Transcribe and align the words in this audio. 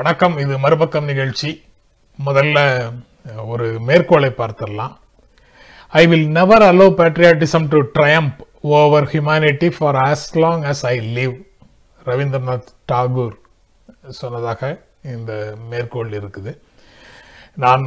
வணக்கம். 0.00 0.38
இது 0.38 0.58
மறுபக்கம் 0.58 1.04
நிகழ்ச்சி. 1.04 1.62
முதல்ல 2.26 2.58
ஒரு 3.46 3.80
மேற்கோளை 3.86 4.30
பார்த்துடலாம். 4.38 4.92
I 5.88 6.06
will 6.06 6.28
never 6.28 6.62
allow 6.62 6.86
patriotism 7.00 7.68
to 7.68 7.78
triumph 7.94 8.38
over 8.60 9.04
humanity 9.04 9.72
for 9.78 9.94
as 9.94 10.24
long 10.32 10.62
as 10.62 10.82
I 10.82 10.98
live 11.16 11.34
Rabindranath 12.04 12.70
Tagore 12.92 13.34
சொன்னதாக 14.08 14.80
இந்த 15.02 15.54
மேற்கோள் 15.70 16.10
இருக்குது. 16.10 16.58
நான் 17.54 17.86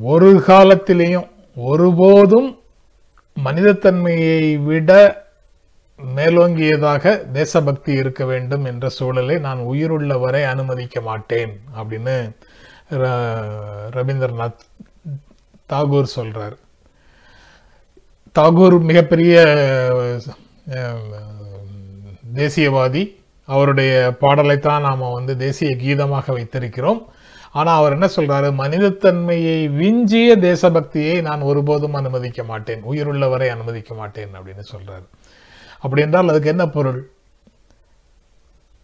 ஒரு 0.00 0.44
காலத்திலேயும் 0.46 1.28
ஒருபோதும் 1.54 2.60
மனிதத்தன்மையை 3.44 4.62
விட 4.62 5.26
மேலோங்கியதாக 6.16 7.30
தேசபக்தி 7.30 7.92
இருக்க 7.92 8.24
வேண்டும் 8.24 8.64
என்ற 8.64 8.88
சூழலை 8.88 9.38
நான் 9.38 9.58
உயிருள்ள 9.58 10.18
வரை 10.18 10.44
அனுமதிக்க 10.44 11.00
மாட்டேன் 11.00 11.60
அப்படின்னு 11.76 12.36
ர- 12.90 13.88
ரவீந்திரநாத் 13.90 14.58
தாகூர் 15.68 16.02
சொல்கிறார் 16.02 16.56
தாகூர் 18.38 18.80
மிகப்பெரிய 18.80 19.40
தேசியவாதி. 22.34 23.16
அவருடைய 23.46 24.14
பாடலைத்தான் 24.20 24.80
நாம் 24.80 25.12
வந்து 25.12 25.36
தேசிய 25.36 25.76
கீதமாக 25.76 26.32
வைத்திருக்கிறோம். 26.32 27.04
ஆனால் 27.52 27.76
அவர் 27.76 27.92
என்ன 27.92 28.06
சொல்கிறாரு 28.06 28.44
மனிதத்தன்மையை 28.44 29.68
விஞ்சிய 29.70 30.36
தேசபக்தியை 30.38 31.22
நான் 31.22 31.40
ஒருபோதும் 31.40 31.94
அனுமதிக்க 31.94 32.44
மாட்டேன். 32.44 32.82
உயிருள்ளவரை 32.84 33.48
அனுமதிக்க 33.48 33.94
மாட்டேன் 33.94 34.28
அப்படின்னு 34.34 34.60
சொல்கிறார் 34.60 35.02
அப்படி 35.80 36.02
என்றால் 36.02 36.28
அதுக்கு 36.28 36.48
என்ன 36.48 36.66
பொருள்? 36.66 37.10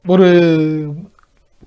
ஒரு 0.07 0.95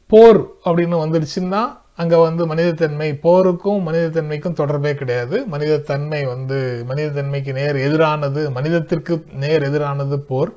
போர் 0.08 0.48
அப்படின்னு 0.66 0.98
வந்துடுச்சுன்னா 0.98 1.62
அங்க 1.96 2.18
வந்து 2.18 2.48
மனிதத்தன்மை 2.48 3.14
போருக்கும் 3.14 3.88
மனிதத்தன்மைக்கும் 3.88 4.54
தொடர்பே 4.54 4.96
கிடையாது. 4.96 5.46
மனிதத்தன்மை 5.46 6.26
வந்து 6.26 6.86
மனிதத்தன்மைக்கு 6.88 7.54
நேர் 7.54 7.76
எதிரானது 7.76 8.52
மனிதத்திற்கு 8.52 9.26
நேர் 9.34 9.72
எதிரானது 9.72 10.18
போர். 10.18 10.54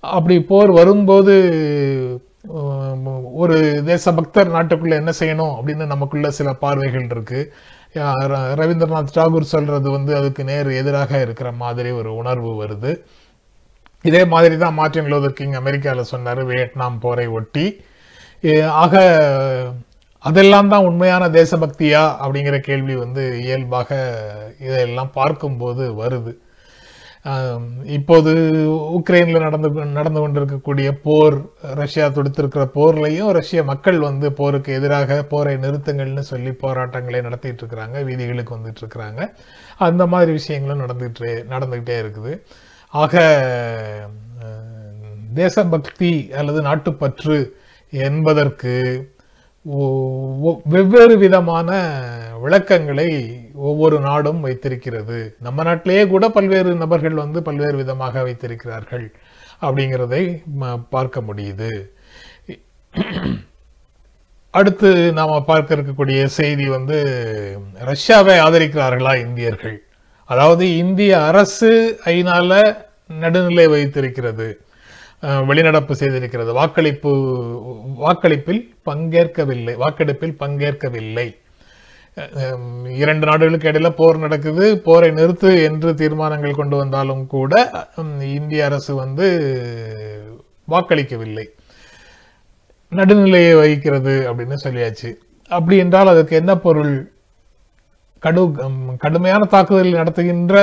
அப்படி 0.00 0.42
போர் 0.42 0.72
வரும்போது 0.72 1.34
ஒரு 3.32 3.82
தேசபக்தர் 3.84 4.50
நாட்டுக்குள்ள 4.50 4.90
என்ன 4.90 5.12
செய்யணும் 5.18 5.56
அப்படின்னு 5.62 5.86
நமக்குள்ள 5.86 6.30
சில 6.30 6.52
பார்வைகள் 6.52 7.06
இருக்கு. 7.10 7.52
ர- 7.94 8.54
ரவீந்திரநாத் 8.54 9.12
டாகூர் 9.14 9.40
சொல்றது 9.40 9.90
வந்து 9.90 10.16
அதுக்கு 10.16 10.44
நேர் 10.44 10.70
எதிராக 10.70 11.20
இருக்கிற 11.20 11.52
மாதிரி 11.52 11.90
ஒரு 11.90 12.14
உணர்வு 12.14 12.64
வருது. 12.64 13.04
இதே 14.10 14.22
மாதிரி 14.34 14.54
தான் 14.64 14.78
மார்ட்டின் 14.80 15.10
லூதர் 15.12 15.38
கிங் 15.40 15.58
அமெரிக்காவில் 15.62 16.10
சொன்னார் 16.12 16.42
வியட்நாம் 16.50 17.02
போரை 17.06 17.26
ஒட்டி. 17.38 17.66
ஆக 18.82 18.94
அதெல்லாம் 20.28 20.70
தான் 20.72 20.86
உண்மையான 20.88 21.24
தேசபக்தியா 21.36 22.00
அப்படிங்கிற 22.22 22.56
கேள்வி 22.68 22.94
வந்து 23.04 23.22
இயல்பாக 23.44 23.90
இதையெல்லாம் 24.66 25.12
பார்க்கும்போது 25.20 25.84
வருது. 26.00 26.32
இப்போது 27.96 28.30
உக்ரைனில் 28.98 29.44
நடந்து 29.44 29.68
நடந்து 29.98 30.20
கொண்டிருக்கக்கூடிய 30.22 30.88
போர் 31.04 31.36
ரஷ்யா 31.80 32.06
தொடுத்திருக்கிற 32.16 32.64
போர்லையும் 32.76 33.30
ரஷ்ய 33.38 33.62
மக்கள் 33.70 33.98
வந்து 34.08 34.28
போருக்கு 34.40 34.70
எதிராக 34.78 35.18
போரை 35.32 35.52
நிறுத்துங்கள்னு 35.64 36.24
சொல்லி 36.32 36.52
போராட்டங்களை 36.64 37.20
நடத்திட்டு 37.26 37.62
இருக்கிறாங்க 37.62 38.02
வீதிகளுக்கு 38.08 38.56
வந்துட்டு 38.56 38.82
இருக்கிறாங்க. 38.84 39.20
அந்த 39.88 40.04
மாதிரி 40.14 40.32
விஷயங்களும் 40.40 40.82
நடந்துகிட்டே 40.84 41.32
நடந்துகிட்டே 41.54 41.96
இருக்குது. 42.04 42.34
ஆக 42.92 44.08
தேசபக்தி 45.34 46.32
அல்லது 46.32 46.62
நாட்டுப்பற்று 46.62 47.50
என்பதற்கு 47.90 49.10
ஒ- 49.64 50.38
ஒ- 50.40 50.60
வெவ்வேறு 50.64 51.18
விதமான 51.18 51.98
விளக்கங்களை 52.40 53.40
ஒவ்வொரு 53.54 54.00
நாடும் 54.00 54.40
வைத்திருக்கிறது. 54.40 55.36
நம்ம 55.40 55.62
நாட்டிலேயே 55.62 56.06
கூட 56.06 56.28
பல்வேறு 56.28 56.74
நபர்கள் 56.74 57.12
வந்து 57.12 57.42
பல்வேறு 57.42 57.76
விதமாக 57.76 58.22
வைத்திருக்கிறார்கள் 58.22 59.14
அப்படிங்கிறதை 59.62 60.42
ம- 60.60 60.86
பார்க்க 60.90 61.20
முடியுது. 61.20 61.88
அடுத்து 64.50 65.12
நாம் 65.12 65.44
பார்க்க 65.44 65.76
இருக்கக்கூடிய 65.76 66.24
செய்தி 66.24 66.68
வந்து 66.68 67.04
ரஷ்யாவை 67.84 68.38
ஆதரிக்கிறார்களா 68.38 69.20
இந்தியர்கள்? 69.20 69.86
அதாவது 70.32 70.64
இந்திய 70.82 71.12
அரசு 71.28 71.70
ஐநால 72.12 72.52
நடுநிலை 73.22 73.66
வைத்திருக்கிறது 73.74 74.48
வெளிநடப்பு 75.48 75.94
செய்திருக்கிறது. 76.00 76.50
வாக்களிப்பு 76.58 77.10
வாக்களிப்பில் 78.04 78.62
பங்கேற்கவில்லை 78.88 79.74
வாக்கெடுப்பில் 79.82 80.38
பங்கேற்கவில்லை. 80.42 81.28
இரண்டு 83.02 83.24
நாடுகளுக்கு 83.28 83.68
இடையில 83.70 83.90
போர் 84.00 84.22
நடக்குது. 84.24 84.64
போரை 84.86 85.10
நிறுத்து 85.18 85.50
என்று 85.68 85.90
தீர்மானங்கள் 86.00 86.58
கொண்டு 86.60 86.76
வந்தாலும் 86.80 87.24
கூட 87.34 87.52
இந்திய 88.38 88.64
அரசு 88.68 88.92
வந்து 89.02 89.28
வாக்களிக்கவில்லை. 90.68 91.46
நடுநிலையை 92.92 93.54
வகிக்கிறது 93.60 94.14
அப்படின்னு 94.30 94.58
சொல்லியாச்சு. 94.66 95.10
அப்படி 95.50 95.76
என்றால் 95.84 96.12
அதுக்கு 96.12 96.34
என்ன 96.40 96.52
பொருள் 96.66 96.94
கடு 98.24 98.42
கடுமையான 99.02 99.42
தாக்குதல் 99.52 99.98
நடத்துகின்ற 100.00 100.54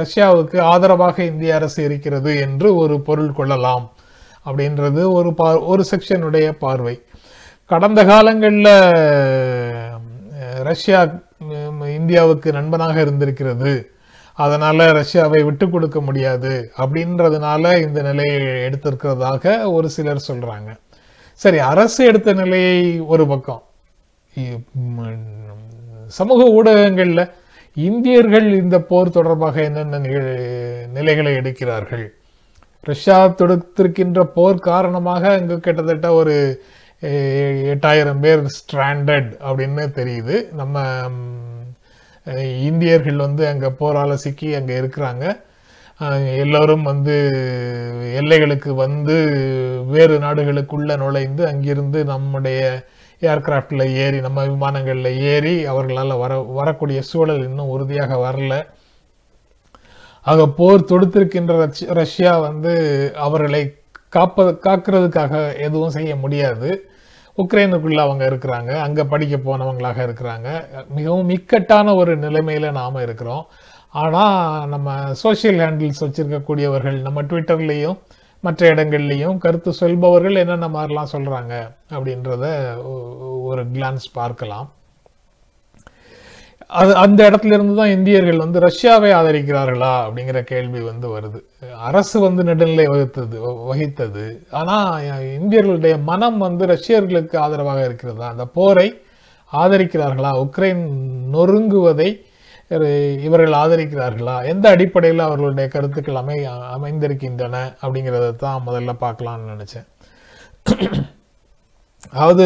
ரஷ்யாவுக்கு 0.00 0.58
ஆதரவாக 0.70 1.16
இந்திய 1.30 1.50
அரசு 1.58 1.80
இருக்கிறது 1.88 2.32
என்று 2.46 2.68
ஒரு 2.82 2.94
பொருள் 3.08 3.36
கொள்ளலாம் 3.38 3.84
அப்படின்றது 4.46 5.02
ஒரு 5.18 5.30
பா 5.40 5.48
ஒரு 5.72 5.82
செக்ஷனுடைய 5.90 6.46
பார்வை. 6.64 6.96
கடந்த 7.72 8.00
காலங்களில் 8.10 8.72
ரஷ்யா 10.70 11.00
இந்தியாவுக்கு 11.98 12.48
நண்பனாக 12.58 12.96
இருந்திருக்கிறது. 13.06 13.72
அதனால் 14.38 14.82
ரஷ்யாவை 15.00 15.40
விட்டு 15.48 15.64
கொடுக்க 15.70 15.98
முடியாது 16.08 16.52
அப்படின்றதுனால 16.82 17.64
இந்த 17.86 18.00
நிலையை 18.08 18.40
எடுத்திருக்கிறதாக 18.66 19.44
ஒரு 19.76 19.88
சிலர் 19.96 20.26
சொல்கிறாங்க 20.28 20.70
சரி 21.40 21.58
அரசு 21.72 22.00
எடுத்த 22.10 22.30
நிலையை 22.42 22.78
ஒரு 23.12 23.26
பக்கம். 23.32 23.62
சமூக 26.18 26.42
ஊடகங்களில் 26.58 27.30
இந்தியர்கள் 27.76 28.46
இந்த 28.62 28.76
போர் 28.90 29.16
தொடர்பாக 29.16 29.56
என்னென்ன 29.68 29.98
நிலைகளை 30.96 31.32
எடுக்கிறார்கள்? 31.40 32.06
ரஷ்யா 32.90 33.16
தொடுத்திருக்கின்ற 33.40 34.20
போர் 34.36 34.66
காரணமாக 34.70 35.22
அங்கு 35.38 35.56
கிட்டத்தட்ட 35.66 36.08
ஒரு 36.20 36.34
எட்டாயிரம் 37.72 38.22
பேர் 38.24 38.42
ஸ்ட்ராண்டட் 38.56 39.28
அப்படின்னு 39.48 39.84
தெரியுது. 39.98 40.36
நம்ம 40.60 40.84
இந்தியர்கள் 42.70 43.24
வந்து 43.26 43.42
அங்கே 43.50 43.68
போரால் 43.82 44.22
சிக்கி 44.24 44.48
அங்கே 44.58 44.74
இருக்கிறாங்க. 44.80 45.24
எல்லோரும் 46.42 46.84
வந்து 46.90 47.14
எல்லைகளுக்கு 48.20 48.70
வந்து 48.84 49.16
வேறு 49.94 50.14
நாடுகளுக்குள்ளே 50.26 50.94
நுழைந்து 51.02 51.42
அங்கிருந்து 51.50 52.00
நம்முடைய 52.12 52.60
ஏர்கிராஃப்ட்ல 53.20 53.84
ஏறி 54.04 54.20
நம்ம 54.20 54.44
விமானங்களில் 54.46 55.18
ஏறி 55.32 55.54
அவர்களால் 55.72 56.20
வர 56.22 56.34
வரக்கூடிய 56.58 57.00
சூழல் 57.02 57.42
இன்னும் 57.48 57.72
உறுதியாக 57.74 58.16
வரல. 58.26 58.54
ஆக 60.26 60.46
போர் 60.58 60.88
தொடுத்திருக்கின்ற 60.90 61.54
ரஷ்யா 62.00 62.32
வந்து 62.38 62.72
அவர்களை 63.26 63.62
காப்ப 64.16 64.44
காக்கிறதுக்காக 64.66 65.34
எதுவும் 65.66 65.96
செய்ய 65.96 66.12
முடியாது. 66.16 66.70
உக்ரைனுக்குள்ளே 67.38 68.00
அவங்க 68.06 68.24
இருக்கிறாங்க 68.30 68.70
அங்கே 68.86 69.04
படிக்க 69.04 69.36
போனவங்களாக 69.36 69.98
இருக்கிறாங்க. 70.06 70.48
மிகவும் 70.88 71.28
இக்கட்டான 71.28 71.94
ஒரு 71.94 72.16
நிலைமையில் 72.16 72.76
நாம் 72.80 73.04
இருக்கிறோம். 73.06 73.44
ஆனால் 74.02 74.68
நம்ம 74.68 74.88
சோஷியல் 75.14 75.60
ஹேண்டில்ஸ் 75.64 76.02
வச்சுருக்கக்கூடியவர்கள் 76.04 76.98
நம்ம 77.06 77.22
ட்விட்டர்லேயும் 77.22 77.98
மற்ற 78.46 78.68
இடங்கள்லையும் 78.74 79.40
கருத்து 79.44 79.70
சொல்பவர்கள் 79.80 80.42
என்னென்ன 80.42 80.68
மாதிரிலாம் 80.74 81.14
சொல்கிறாங்க 81.14 81.54
அப்படின்றத 81.94 82.44
ஒரு 83.48 83.62
கிளான்ஸ் 83.74 84.06
பார்க்கலாம். 84.20 84.68
அது 86.80 86.92
அந்த 87.02 87.20
இடத்துல 87.28 87.54
இருந்து 87.56 87.74
தான் 87.78 87.92
இந்தியர்கள் 87.94 88.42
வந்து 88.42 88.58
ரஷ்யாவை 88.66 89.10
ஆதரிக்கிறார்களா 89.18 89.92
அப்படிங்கிற 90.04 90.40
கேள்வி 90.50 90.80
வந்து 90.88 91.06
வருது. 91.14 91.40
அரசு 91.88 92.16
வந்து 92.26 92.42
நடுநிலை 92.48 92.86
வகுத்தது 92.92 93.36
வகித்தது. 93.70 94.24
ஆனால் 94.60 95.08
இந்தியர்களுடைய 95.38 95.94
மனம் 96.10 96.38
வந்து 96.46 96.66
ரஷ்யர்களுக்கு 96.74 97.36
ஆதரவாக 97.44 97.80
இருக்கிறதா? 97.88 98.28
அந்த 98.34 98.46
போரை 98.58 98.88
ஆதரிக்கிறார்களா? 99.52 100.32
உக்ரைன் 100.44 100.84
நொறுங்குவதை 101.34 102.10
இவர்கள் 102.70 103.52
ஆதரிக்கிறார்களா? 103.52 104.44
எந்த 104.44 104.68
அடிப்படையில் 104.68 105.18
அவர்களுடைய 105.18 105.68
கருத்துக்கள் 105.68 106.14
அமை 106.14 106.46
அமைந்திருக்கின்றன 106.46 107.76
அப்படிங்கிறத 107.82 108.36
தான் 108.36 108.62
முதல்ல 108.66 108.94
பார்க்கலாம்னு 109.00 109.56
நினச்சேன். 109.56 109.86
அதாவது 112.10 112.44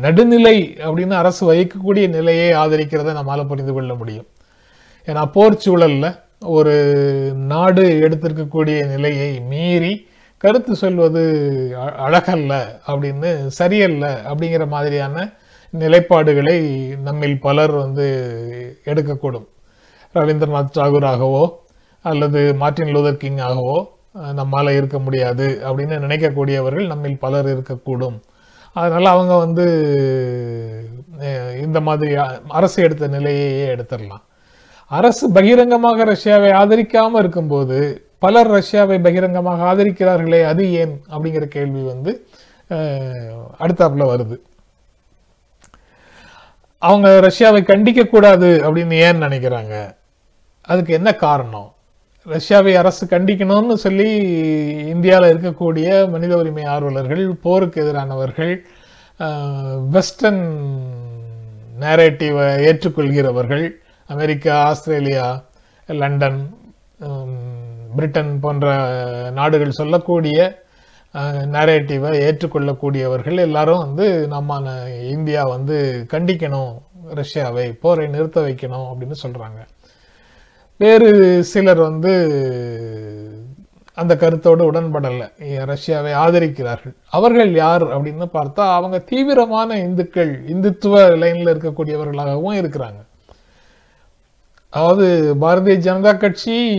நடுநிலை 0.00 0.76
அப்படின்னு 0.78 1.10
அரசு 1.10 1.52
வகிக்கக்கூடிய 1.52 2.08
நிலையை 2.08 2.52
ஆதரிக்கிறதை 2.52 3.12
நம்மால் 3.12 3.46
புரிந்து 3.46 3.72
கொள்ள 3.72 3.94
முடியும். 3.94 4.26
ஏன்னா 5.06 5.30
போர் 5.32 5.56
சூழலில் 5.56 6.18
ஒரு 6.40 6.72
நாடு 7.36 7.82
எடுத்திருக்கக்கூடிய 7.82 8.86
நிலையை 8.86 9.40
மீறி 9.40 10.08
கருத்து 10.36 10.76
சொல்வது 10.76 11.22
அ- 11.76 12.08
அழகல்ல 12.08 12.64
அப்படின்னு 12.86 13.46
சரியல்ல 13.46 14.22
அப்படிங்கிற 14.22 14.66
மாதிரியான 14.66 15.32
நிலைப்பாடுகளை 15.78 16.60
நம்மில் 16.98 17.40
பலர் 17.40 17.70
வந்து 17.70 18.06
எடுக்கக்கூடும். 18.84 19.46
ரவீந்திரநாத் 20.16 20.76
தாகூராகவோ 20.78 21.44
அல்லது 22.04 22.40
மார்ட்டின் 22.60 22.92
லூதர் 22.94 23.22
கிங் 23.22 23.42
ஆகவோ 23.48 23.78
நம்மால் 24.38 24.76
இருக்க 24.76 24.98
முடியாது 25.06 25.46
அப்படின்னு 25.68 25.96
நினைக்கக்கூடியவர்கள் 26.04 26.90
நம்மில் 26.92 27.22
பலர் 27.24 27.48
இருக்கக்கூடும். 27.54 28.16
அதனால் 28.76 29.12
அவங்க 29.14 29.34
வந்து 29.44 29.64
இந்த 31.64 31.78
மாதிரி 31.88 32.14
அரசு 32.58 32.78
எடுத்த 32.86 33.08
நிலையையே 33.16 33.66
எடுத்துடலாம். 33.74 34.24
அரசு 34.90 35.24
பகிரங்கமாக 35.36 36.04
ரஷ்யாவை 36.12 36.50
ஆதரிக்காமல் 36.60 37.20
இருக்கும்போது 37.22 37.78
பலர் 38.24 38.50
ரஷ்யாவை 38.56 38.96
பகிரங்கமாக 39.06 39.64
ஆதரிக்கிறார்களே 39.70 40.40
அது 40.50 40.62
ஏன்? 40.82 40.94
அப்படிங்கிற 41.12 41.44
கேள்வி 41.56 41.82
வந்து 41.92 42.12
அடுத்தாப்பில் 42.70 43.60
அடுத்தாப்புல 43.64 44.06
வருது. 44.12 44.36
அவங்க 46.82 47.08
ரஷ்யாவை 47.26 47.60
கண்டிக்கக்கூடாது 47.70 48.50
அப்படின்னு 48.66 48.96
ஏன் 49.06 49.22
நினைக்கிறாங்க? 49.26 49.74
அதுக்கு 50.68 50.92
என்ன 50.94 51.10
காரணம்? 51.16 51.68
ரஷ்யாவை 52.26 52.72
அரசு 52.76 53.04
கண்டிக்கணும்னு 53.06 53.74
சொல்லி 53.76 54.08
இந்தியாவில் 54.94 55.30
இருக்கக்கூடிய 55.32 55.88
மனித 56.08 56.32
உரிமை 56.36 56.64
ஆர்வலர்கள் 56.66 57.22
போருக்கு 57.42 57.78
எதிரானவர்கள் 57.84 58.52
வெஸ்டர்ன் 59.92 60.42
நேரேட்டிவை 61.80 62.46
ஏற்றுக்கொள்கிறவர்கள் 62.66 63.64
அமெரிக்கா 64.10 64.54
ஆஸ்திரேலியா 64.64 65.26
லண்டன் 65.88 66.40
பிரிட்டன் 67.96 68.32
போன்ற 68.40 68.66
நாடுகள் 69.30 69.78
சொல்லக்கூடிய 69.80 70.38
நேரேட்டிவை 71.54 72.10
ஏற்றுக்கொள்ளக்கூடியவர்கள் 72.26 73.38
எல்லாரும் 73.38 73.84
வந்து 73.86 74.06
நம்ம 74.28 74.60
இந்தியா 75.10 75.42
வந்து 75.46 75.76
கண்டிக்கணும் 76.10 76.72
ரஷ்யாவை 77.14 77.66
போரை 77.80 78.06
நிறுத்த 78.08 78.38
வைக்கணும் 78.40 78.88
அப்படின்னு 78.90 79.16
சொல்கிறாங்க 79.24 79.60
வேறு 80.78 81.44
சிலர் 81.44 81.78
வந்து 81.78 82.12
அந்த 83.94 84.16
கருத்தோடு 84.16 84.72
உடன்படலை. 84.72 85.30
ரஷ்யாவை 85.40 86.12
ஆதரிக்கிறார்கள். 86.12 86.94
அவர்கள் 87.10 87.52
யார் 87.52 87.86
அப்படின்னு 87.86 88.28
பார்த்தா 88.32 88.74
அவங்க 88.74 88.98
தீவிரமான 88.98 89.78
இந்துக்கள் 89.78 90.44
இந்துத்துவ 90.44 91.18
லைனில் 91.18 91.46
இருக்கக்கூடியவர்களாகவும் 91.46 92.56
இருக்கிறாங்க. 92.56 93.06
அதாவது 94.70 95.34
பாரதிய 95.40 95.78
ஜனதா 95.78 96.16
கட்சி 96.16 96.78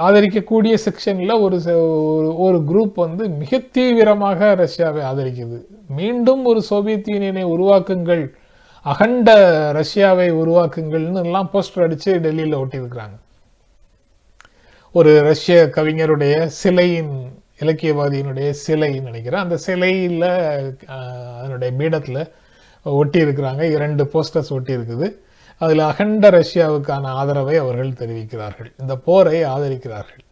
ஆதரிக்கக்கூடிய 0.00 0.78
செக்ஷனில் 0.84 1.40
ஒரு 1.40 1.56
ச- 1.56 1.68
ஒரு- 1.68 2.36
ஒரு 2.36 2.64
குரூப் 2.68 2.92
வந்து 2.94 3.28
மிக 3.28 3.58
தீவிரமாக 3.58 4.54
ரஷ்யாவை 4.54 5.00
ஆதரிக்குது. 5.00 5.60
மீண்டும் 5.88 6.44
ஒரு 6.44 6.62
சோவியத் 6.62 7.08
யூனியனை 7.08 7.44
உருவாக்குங்கள். 7.44 8.30
அகண்ட 8.90 9.30
ரஷ்யாவை 9.72 10.26
உருவாக்குங்கள்னு 10.40 11.22
எல்லாம் 11.24 11.48
போஸ்டர் 11.52 11.84
அடித்து 11.86 12.18
டெல்லியில் 12.24 12.56
ஒட்டியிருக்கிறாங்க. 12.56 13.16
ஒரு 14.92 15.12
ரஷ்ய 15.20 15.56
கவிஞருடைய 15.76 16.34
சிலையின் 16.44 17.14
இலக்கியவாதியினுடைய 17.60 18.48
சிலைன்னு 18.66 19.08
நினைக்கிறேன். 19.08 19.40
அந்த 19.40 19.56
சிலையில் 19.56 20.22
அதனுடைய 21.38 21.70
பீடத்தில் 21.78 22.20
ஒட்டி 22.82 23.24
இருக்கிறாங்க 23.24 23.62
இரண்டு 23.76 24.04
போஸ்டர்ஸ் 24.04 24.52
ஒட்டி 24.56 24.76
இருக்குது 24.76 25.08
அகண்ட 25.90 26.30
ரஷ்யாவுக்கான 26.30 27.04
ஆதரவை 27.20 27.56
அவர்கள் 27.56 27.98
தெரிவிக்கிறார்கள். 28.00 28.70
இந்த 28.80 28.96
போரை 28.96 29.42
ஆதரிக்கிறார்கள். 29.44 30.22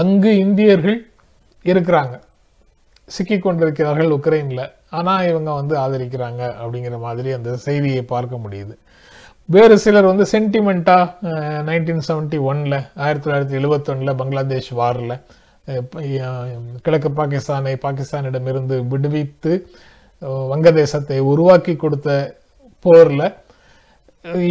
அங்கு 0.00 0.36
இந்தியர்கள் 0.36 0.98
இருக்கிறாங்க. 1.62 2.14
சிக்கிக் 3.06 3.42
கொண்டிருக்கிறார்கள் 3.42 4.14
ஆனால் 4.92 5.26
இவங்க 5.28 5.50
வந்து 5.52 5.74
ஆதரிக்கிறாங்க 5.78 6.42
அப்படிங்கிற 6.60 6.96
மாதிரி 6.98 7.30
அந்த 7.32 7.50
செய்தியை 7.66 8.02
பார்க்க 8.04 8.44
முடியுது. 8.44 8.74
வேறு 9.48 9.76
சிலர் 9.78 10.10
வந்து 10.12 10.24
சென்டிமெண்ட்டாக 10.32 11.30
நைன்டீன் 11.68 12.04
செவன்டி 12.08 12.38
ஒன்ல 12.50 12.74
ஆயிரத்தி 12.96 13.24
தொள்ளாயிரத்தி 13.24 13.56
எழுபத்தொன்னில் 13.60 14.18
பங்களாதேஷ் 14.20 14.72
வாரில் 14.72 15.16
கிழக்கு 16.82 17.10
பாகிஸ்தானை 17.10 17.74
பாகிஸ்தானிடமிருந்து 17.82 18.76
விடுவித்து 18.84 19.52
வங்கதேசத்தை 20.50 21.18
உருவாக்கி 21.32 21.74
கொடுத்த 21.76 22.10
போரில் 22.84 23.26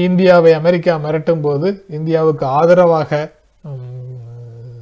இந்தியாவை 0.03 0.51
அமெரிக்கா 0.53 0.93
மிரட்டும் 0.97 1.41
போது 1.41 1.67
இந்தியாவுக்கு 1.89 2.45
ஆதரவாக 2.59 3.19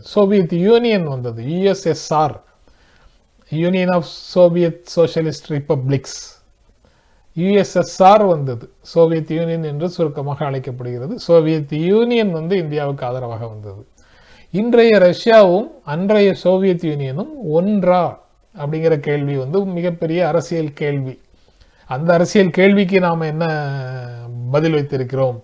சோவியத் 0.06 0.58
யூனியன் 0.66 1.08
வந்தது 1.08 1.42
USSR 1.54 2.36
Union 3.52 3.92
of 3.94 4.08
Soviet 4.34 4.82
Socialist 4.96 5.48
Republics 5.52 6.18
USSR 7.38 8.26
வந்தது 8.26 8.66
சோவியத் 8.94 9.32
யூனியன் 9.32 9.64
என்று 9.64 9.88
சுருக்கமாக 9.90 10.46
அழைக்கப்படுகிறது 10.46 11.16
சோவியத் 11.20 11.74
யூனியன் 11.84 12.32
வந்து 12.32 12.56
இந்தியாவுக்கு 12.58 13.06
ஆதரவாக 13.06 13.44
வந்தது 13.48 13.84
இன்றைய 14.54 14.94
ரஷ்யாவும் 15.00 15.68
அன்றைய 15.86 16.30
சோவியத் 16.44 16.86
யூனியனும் 16.86 17.32
ஒன்றா 17.52 18.04
அப்படிங்கிற 18.56 18.96
கேள்வி 19.00 19.36
வந்து 19.38 19.60
மிகப்பெரிய 19.74 20.28
அரசியல் 20.28 20.72
கேள்வி 20.74 21.16
அந்த 21.90 22.10
அரசியல் 22.14 22.50
கேள்விக்கு 22.50 23.00
நாம் 23.00 23.22
என்ன 23.24 23.46
பதில் 24.52 24.74
வைத்திருக்கிறோம் 24.74 25.38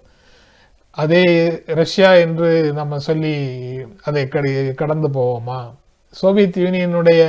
அதே 0.97 1.23
ரஷ்யா 1.73 2.09
என்று 2.15 2.49
நம்ம 2.73 2.99
சொல்லி 2.99 3.35
அதை 4.03 4.23
கடந்து 4.75 5.09
போவோமா 5.13 5.59
சோவியத் 6.13 6.57
யூனியனுடைய 6.57 7.21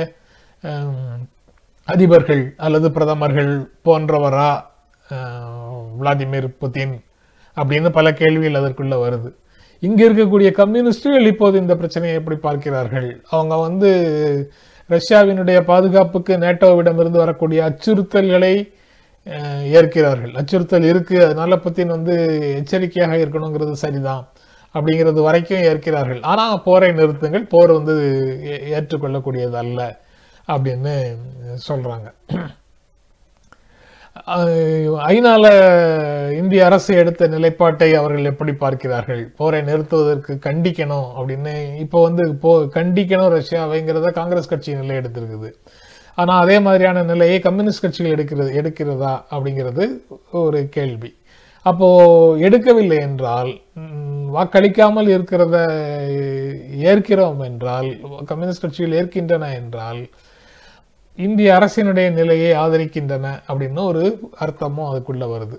அதிபர்கள் 1.87 2.43
அல்லது 2.65 2.87
பிரதமர்கள் 2.97 3.51
போன்றவரா 3.85 4.51
விளாடிமிர் 5.99 6.47
புதின் 6.61 6.95
அப்படின்னு 7.57 7.89
பல 7.97 8.07
கேள்விகள் 8.21 8.59
அதற்குள்ள 8.59 8.95
வருது. 9.03 9.29
இங்க 9.83 9.99
இருக்கக்கூடிய 10.07 10.49
கம்யூனிஸ்டுகள் 10.59 11.29
இப்போது 11.31 11.55
இந்த 11.63 11.73
பிரச்சனையை 11.81 12.13
எப்படி 12.19 12.37
பார்க்கிறார்கள்? 12.45 13.09
அவங்க 13.33 13.55
வந்து 13.65 13.89
ரஷ்யாவினுடைய 14.89 15.59
பாதுகாப்புக்கு 15.69 16.33
நேட்டோவிடமிருந்து 16.43 17.23
வரக்கூடிய 17.23 17.59
அச்சுறுத்தல்களை 17.69 18.53
ஏற்கிறார்கள். 19.77 20.33
அச்சுறுத்தல் 20.39 20.87
இருக்கு 20.91 21.15
அதனால 21.25 21.55
புத்தின் 21.65 21.93
வந்து 21.95 22.15
எச்சரிக்கையாக 22.59 23.13
இருக்கணுங்கிறது 23.23 23.75
சரிதான் 23.83 24.23
அப்படிங்கிறது 24.75 25.19
வரைக்கும் 25.27 25.65
ஏற்கிறார்கள். 25.69 26.21
ஆனால் 26.31 26.63
போரை 26.67 26.89
நிறுத்துங்கள் 26.99 27.45
போர் 27.53 27.71
வந்து 27.79 27.95
ஏற்றுக்கொள்ளக்கூடியது 28.77 29.57
அல்ல 29.63 29.81
அப்படின்னு 30.47 30.93
சொல்கிறாங்க 31.69 32.07
அஹ் 34.27 34.91
ஐநால 35.07 35.45
இந்திய 36.37 36.65
அரசு 36.65 36.95
எடுத்த 36.95 37.27
நிலைப்பாட்டை 37.27 37.95
அவர்கள் 37.95 38.25
எப்படி 38.25 38.53
பார்க்கிறார்கள்? 38.53 39.33
போரை 39.37 39.61
நிறுத்துவதற்கு 39.61 40.33
கண்டிக்கணும் 40.43 41.07
அப்படின்னு 41.17 41.53
இப்போ 41.79 42.01
வந்து 42.01 42.35
போ 42.35 42.51
கண்டிக்கணும் 42.77 43.33
ரஷ்யாவைங்கிறத 43.35 44.11
காங்கிரஸ் 44.11 44.47
கட்சி 44.47 44.75
நிலை 44.75 44.95
எடுத்திருக்குது. 44.97 45.49
ஆனால் 46.17 46.41
அதே 46.41 46.59
மாதிரியான 46.59 47.03
நிலையை 47.03 47.39
கம்யூனிஸ்ட் 47.39 47.81
கட்சிகள் 47.81 48.15
எடுக்கிறது 48.15 48.51
எடுக்கிறதா 48.61 49.13
அப்படிங்கிறது 49.31 49.85
ஒரு 50.31 50.69
கேள்வி. 50.69 51.11
அப்போ 51.65 51.87
எடுக்கவில்லை 52.37 52.99
என்றால் 52.99 53.51
வாக்களிக்காமல் 54.33 55.09
இருக்கிறத 55.15 55.57
ஏற்கிறோம் 56.91 57.43
என்றால் 57.43 57.89
கம்யூனிஸ்ட் 58.25 58.61
கட்சிகள் 58.61 58.97
ஏற்கின்றன 59.01 59.53
என்றால் 59.53 60.01
இந்திய 61.17 61.49
அரசினுடைய 61.57 62.07
நிலையை 62.19 62.51
ஆதரிக்கின்றன 62.63 63.27
அப்படின்னு 63.47 63.81
ஒரு 63.91 64.03
அர்த்தமும் 64.45 64.89
அதுக்குள்ள 64.89 65.25
வருது. 65.33 65.57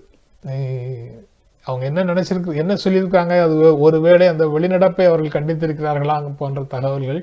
அவங்க 1.65 1.85
என்ன 1.91 2.05
நினைச்சிருக்கு 2.11 2.61
என்ன 2.63 2.73
சொல்லியிருக்காங்க? 2.85 3.35
அது 3.47 3.55
ஒருவேளை 3.87 4.27
அந்த 4.33 4.45
வெளிநடப்பை 4.55 5.05
அவர்கள் 5.11 5.37
கண்டித்திருக்கிறார்களா 5.37 6.17
போன்ற 6.41 6.63
தகவல்கள் 6.75 7.21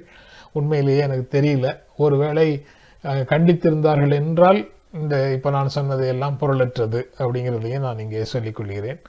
உண்மையிலேயே 0.60 1.04
எனக்கு 1.08 1.26
தெரியல. 1.38 1.68
ஒருவேளை 2.06 2.48
கண்டித்திருந்தார்கள் 3.34 4.16
என்றால் 4.22 4.60
இந்த 5.02 5.16
இப்போ 5.36 5.50
நான் 5.58 5.76
சொன்னது 5.78 6.04
எல்லாம் 6.14 6.40
பொருளற்றது 6.42 7.00
அப்படிங்கிறதையும் 7.20 7.86
நான் 7.88 8.04
இங்கே 8.04 8.26
சொல்லிக்கொள்கிறேன் 8.34 9.00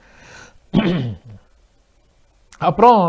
அப்புறம் 2.67 3.01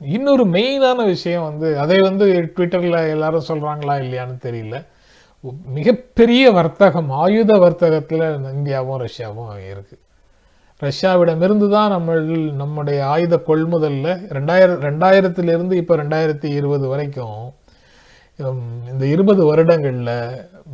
இன்னொரு 0.00 0.44
மெயினான 0.46 1.04
விஷயம் 1.04 1.46
வந்து 1.50 1.68
அதை 1.78 1.98
வந்து 2.00 2.26
ட்விட்டரில் 2.56 2.98
எல்லாரும் 3.14 3.48
சொல்கிறாங்களா 3.48 3.94
இல்லையான்னு 4.04 4.36
தெரியல. 4.46 4.78
மிகப்பெரிய 5.76 6.44
வர்த்தகம் 6.58 7.10
ஆயுத 7.22 7.52
வர்த்தகத்தில் 7.58 8.26
இந்தியாவும் 8.56 9.02
ரஷ்யாவும் 9.06 9.50
இருக்குது 9.72 10.02
ரஷ்யாவிடமிருந்து 10.82 11.66
தான் 11.68 11.92
நம்ம 11.94 12.14
நம்முடைய 12.62 12.98
ஆயுத 13.06 13.34
கொள்முதலில் 13.48 14.12
ரெண்டாயிரம் 14.36 14.80
ரெண்டாயிரத்திலிருந்து 14.80 15.74
இப்போ 15.82 15.96
ரெண்டாயிரத்தி 15.96 16.48
இருபது 16.58 16.86
வரைக்கும் 16.88 17.42
இந்த 18.92 19.04
இருபது 19.14 19.42
வருடங்களில் 19.50 20.14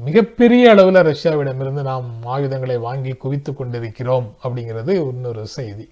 மிகப்பெரிய 0.04 0.70
அளவில் 0.70 1.00
ரஷ்யாவிடமிருந்து 1.02 1.82
நாம் 1.82 2.08
ஆயுதங்களை 2.24 2.76
வாங்கி 2.86 3.12
குவித்து 3.24 3.52
கொண்டிருக்கிறோம் 3.54 4.28
அப்படிங்கிறது 4.42 4.92
இன்னொரு 5.10 5.42
செய்தி. 5.46 5.84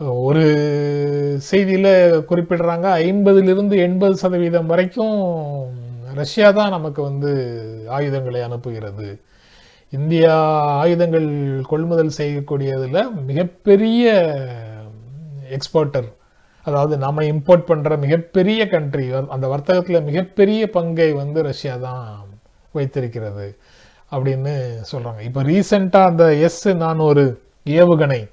ஒரு 0.00 0.44
செய்தியில் 1.50 2.22
குறிப்பிடுறாங்க 2.28 2.88
ஐம்பதிலிருந்து 2.90 3.78
எண்பது 3.78 4.14
சதவீதம் 4.14 4.66
வரைக்கும் 4.66 5.16
ரஷ்யா 6.14 6.52
தான் 6.52 6.70
நமக்கு 6.70 7.02
வந்து 7.02 7.30
ஆயுதங்களை 7.88 8.40
அனுப்புகிறது. 8.42 9.18
இந்தியா 9.92 10.34
ஆயுதங்கள் 10.72 11.62
கொள்முதல் 11.62 12.08
செய்யக்கூடியதில் 12.08 13.10
மிகப்பெரிய 13.12 14.12
எக்ஸ்போர்ட்டர் 15.50 16.16
அதாவது 16.66 16.96
நம்ம 16.96 17.22
இம்போர்ட் 17.22 17.68
பண்ணுற 17.68 17.98
மிகப்பெரிய 17.98 18.66
கண்ட்ரி 18.68 19.10
அந்த 19.10 19.48
வர்த்தகத்தில் 19.48 20.02
மிகப்பெரிய 20.02 20.66
பங்கை 20.66 21.12
வந்து 21.12 21.42
ரஷ்யா 21.42 21.76
தான் 21.76 22.28
வைத்திருக்கிறது 22.72 23.58
அப்படின்னு 24.12 24.82
சொல்கிறாங்க 24.92 25.18
இப்போ 25.18 25.42
ரீசெண்டாக 25.42 26.06
அந்த 26.06 26.34
எஸ் 26.34 26.68
நானூறு 26.68 27.42
ஏவுகணை 27.66 28.28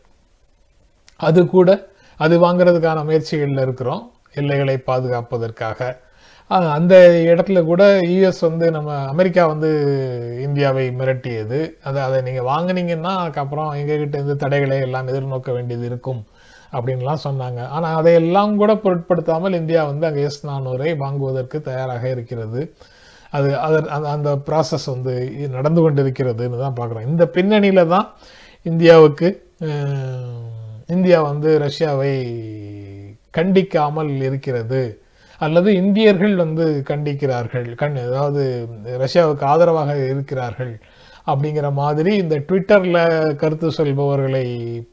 அது 1.28 1.42
கூட 1.56 1.70
அது 2.20 2.36
வாங்குறதுக்கான 2.46 3.04
முயற்சிகளில் 3.10 3.64
இருக்கிறோம். 3.66 4.04
எல்லைகளை 4.40 4.76
பாதுகாப்பதற்காக. 4.90 5.80
அந்த 6.78 6.96
இடத்துல 7.32 7.60
கூட 7.70 7.84
யுஎஸ் 8.12 8.42
வந்து 8.48 8.66
நம்ம 8.76 8.90
அமெரிக்கா 9.14 9.44
வந்து 9.52 9.70
இந்தியாவை 10.46 10.86
மிரட்டியது. 11.00 11.60
அதை 11.88 12.00
அதை 12.08 12.18
நீங்கள் 12.28 12.48
வாங்கினீங்கன்னா 12.54 13.12
அதுக்கப்புறம் 13.22 13.70
எங்ககிட்ட 13.82 14.16
இருந்து 14.20 14.36
தடைகளை 14.44 14.78
எல்லாம் 14.88 15.10
எதிர்நோக்க 15.12 15.52
வேண்டியது 15.58 15.86
இருக்கும் 15.92 16.22
அப்படின்லாம் 16.78 17.24
சொன்னாங்க. 17.28 17.62
ஆனால் 17.76 17.96
அதையெல்லாம் 18.00 18.54
கூட 18.62 18.72
பொருட்படுத்தாமல் 18.86 19.58
இந்தியா 19.62 19.82
வந்து 19.92 20.08
அங்கே 20.10 20.24
எஸ் 20.30 20.42
நானூரை 20.50 20.92
வாங்குவதற்கு 21.04 21.60
தயாராக 21.70 22.04
இருக்கிறது. 22.16 22.62
அது 23.38 23.50
அதர் 23.66 23.90
அந்த 23.96 24.08
அந்த 24.16 24.30
ப்ராசஸ் 24.48 24.88
வந்து 24.94 25.14
நடந்து 25.58 25.82
கொண்டிருக்கிறதுன்னு 25.84 26.64
தான் 26.66 26.78
பார்க்குறோம். 26.80 27.08
இந்த 27.12 27.26
பின்னணியில் 27.36 27.92
தான் 27.96 28.08
இந்தியாவுக்கு 28.72 29.30
இந்தியா 30.96 31.20
வந்து 31.32 31.50
ரஷ்யாவை 31.66 32.14
கண்டிக்காமல் 33.38 34.12
இருக்கிறது. 34.28 34.82
அல்லது 35.42 35.70
இந்தியர்கள் 35.82 36.36
வந்து 36.44 36.66
கண்டிக்கிறார்கள். 36.90 37.68
கண் 37.82 37.98
அதாவது 38.08 38.44
ரஷ்யாவுக்கு 39.04 39.46
ஆதரவாக 39.54 39.92
இருக்கிறார்கள் 40.14 40.74
அப்படிங்கிற 41.32 41.68
மாதிரி 41.80 42.12
இந்த 42.24 42.36
ட்விட்டரில் 42.48 43.36
கருத்து 43.42 43.68
சொல்பவர்களை 43.78 44.46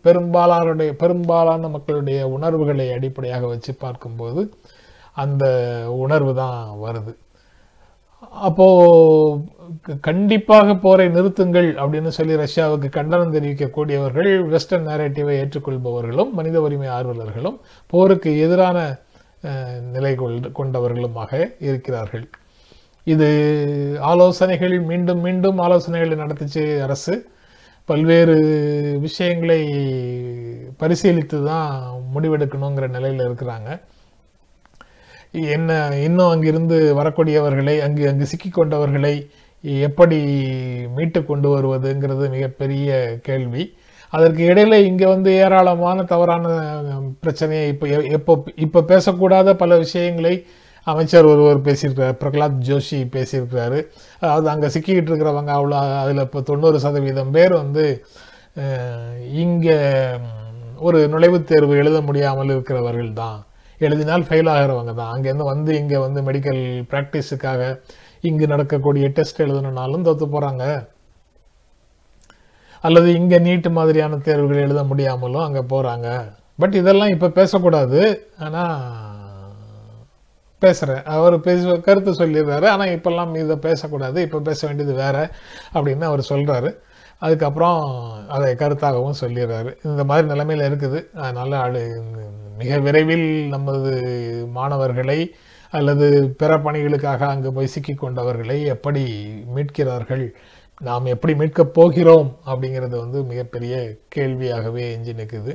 பெரும்பாலானுடைய 0.06 0.90
பெரும்பாலான 1.02 1.68
மக்களுடைய 1.76 2.18
உணர்வுகளை 2.36 2.86
அடிப்படையாக 2.96 3.46
வச்சு 3.52 3.72
பார்க்கும்போது 3.84 4.42
அந்த 5.24 5.44
உணர்வு 6.04 6.32
தான் 6.42 6.58
வருது. 6.84 7.12
அப்போ 8.20 9.40
கண்டிப்பாக 10.00 10.74
போரை 10.74 11.08
நிறுத்துங்கள் 11.08 11.74
அப்படின்னு 11.74 12.08
சொல்லி 12.08 12.34
ரஷ்யாவுக்கு 12.34 12.88
கண்டனம் 12.88 13.32
தெரிவிக்கக்கூடியவர்கள் 13.32 14.48
வெஸ்டர்ன் 14.48 14.86
நேரேட்டிவை 14.86 15.44
ஏற்றுக்கொள்பவர்களும் 15.44 16.30
மனித 16.30 16.60
உரிமை 16.60 16.88
ஆர்வலர்களும் 16.88 17.58
போருக்கு 17.86 18.38
எதிரான 18.38 18.96
நிலை 19.92 20.14
கொள்- 20.14 20.52
கொண்டவர்களுமாக 20.58 21.54
இருக்கிறார்கள். 21.58 22.28
இது 23.04 23.98
ஆலோசனைகள் 24.00 24.80
மீண்டும் 24.80 25.20
மீண்டும் 25.20 25.58
ஆலோசனைகளை 25.58 26.16
நடத்திச்சு 26.16 26.82
அரசு. 26.82 27.28
பல்வேறு 27.84 28.36
விஷயங்களை 29.00 29.68
பரிசீலித்து 30.80 31.44
தான் 31.44 31.82
முடிவெடுக்கணுங்கிற 32.14 32.88
நிலையில் 32.88 33.28
இருக்கிறாங்க. 33.28 33.80
என்ன 35.32 35.70
இன்னும் 36.02 36.28
அங்கிருந்து 36.28 36.94
வரக்கூடியவர்களை 36.94 37.78
அங்கு 37.78 38.08
அங்கு 38.08 38.26
சிக்கி 38.26 38.50
கொண்டவர்களை 38.50 39.14
எப்படி 39.82 40.18
மீட்டு 40.96 41.24
கொண்டு 41.24 41.48
வருவதுங்கிறது 41.48 42.30
மிகப்பெரிய 42.30 42.90
கேள்வி. 43.22 43.76
அதற்கு 44.12 44.42
இடையில 44.48 44.72
இங்கே 44.82 45.06
வந்து 45.06 45.32
ஏராளமான 45.34 46.02
தவறான 46.04 46.44
பிரச்சனையை 47.20 47.68
இப்போ 47.68 47.86
எ- 47.86 48.08
எப்போ 48.10 48.44
இப்போ 48.56 48.80
பேசக்கூடாத 48.82 49.54
பல 49.54 49.76
விஷயங்களை 49.76 50.34
அமைச்சர் 50.86 51.24
ஒருவர் 51.24 51.60
பேசியிருக்கிறார். 51.60 52.18
பிரகலாத் 52.20 52.62
ஜோஷி 52.68 53.00
பேசியிருக்கிறாரு. 53.08 53.80
அதாவது 54.20 54.48
அங்கே 54.48 54.66
சிக்கிக்கிட்டு 54.66 55.10
இருக்கிறவங்க 55.12 55.52
அவ்வளோ 55.54 55.70
அதில் 55.98 56.18
இப்போ 56.18 56.40
தொண்ணூறு 56.40 56.78
சதவீதம் 56.80 57.30
பேர் 57.30 57.52
வந்து 57.52 57.84
இங்கே 59.34 59.76
ஒரு 60.78 61.08
நுழைவுத் 61.08 61.44
தேர்வு 61.44 61.76
எழுத 61.76 62.00
முடியாமல் 62.00 62.46
இருக்கிறவர்கள் 62.46 63.12
தான் 63.12 63.38
எழுதினால் 63.86 64.26
ஃபெயில் 64.28 64.50
ஆகிறவங்க 64.54 64.92
தான் 65.00 65.12
அங்கேருந்து 65.14 65.50
வந்து 65.52 65.72
இங்கே 65.80 65.98
வந்து 66.06 66.20
மெடிக்கல் 66.28 66.62
ப்ராக்டிஸுக்காக 66.92 67.62
இங்கு 68.28 68.46
நடக்கக்கூடிய 68.52 69.06
டெஸ்ட் 69.18 69.44
எழுதணுன்னாலும் 69.44 70.06
தோத்து 70.08 70.26
போகிறாங்க 70.34 70.64
அல்லது 72.84 73.08
இங்கே 73.20 73.38
நீட்டு 73.46 73.70
மாதிரியான 73.78 74.18
தேர்வுகள் 74.26 74.64
எழுத 74.66 74.82
முடியாமலும் 74.90 75.46
அங்கே 75.46 75.62
போகிறாங்க 75.72 76.08
பட் 76.62 76.74
இதெல்லாம் 76.80 77.12
இப்போ 77.14 77.28
பேசக்கூடாது. 77.38 78.00
ஆனால் 78.44 78.74
பேசுகிறேன் 80.62 81.02
அவர் 81.16 81.34
பேச 81.46 81.74
கருத்து 81.86 82.12
சொல்லிடுறாரு. 82.20 82.66
ஆனால் 82.74 82.92
இப்போல்லாம் 82.96 83.34
இதை 83.42 83.56
பேசக்கூடாது. 83.66 84.18
இப்போ 84.26 84.38
பேச 84.48 84.60
வேண்டியது 84.68 84.94
வேறு 85.02 85.24
அப்படின்னு 85.74 86.06
அவர் 86.10 86.22
சொல்கிறாரு 86.32 86.70
அதுக்கப்புறம் 87.26 87.78
அதை 88.34 88.48
கருத்தாகவும் 88.62 89.20
சொல்லிடுறாரு. 89.22 89.70
இந்த 89.88 90.02
மாதிரி 90.10 90.26
நிலைமையில் 90.32 90.66
இருக்குது. 90.68 91.00
அதனால் 91.24 91.56
அது 91.66 91.82
மிக 92.60 92.78
விரைவில் 92.86 93.28
நமது 93.54 93.92
மாணவர்களை 94.56 95.18
அல்லது 95.78 96.06
பிற 96.40 96.50
பணிகளுக்காக 96.66 97.20
அங்கு 97.32 97.50
போய் 97.56 97.72
சிக்கிக் 97.74 98.02
கொண்டவர்களை 98.02 98.58
எப்படி 98.74 99.04
மீட்கிறார்கள் 99.56 100.24
நாம் 100.88 101.12
எப்படி 101.14 101.32
மீட்கப் 101.40 101.74
போகிறோம் 101.78 102.28
அப்படிங்கிறது 102.50 102.96
வந்து 103.02 103.18
மிகப்பெரிய 103.30 103.74
கேள்வியாகவே 104.16 104.82
எஞ்சி 104.94 105.12
நிற்குது. 105.20 105.52